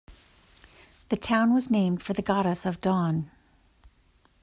The 1.09 1.15
town 1.15 1.53
was 1.53 1.69
named 1.69 2.01
for 2.01 2.13
the 2.13 2.23
goddess 2.23 2.65
of 2.65 2.81
dawn. 2.81 3.29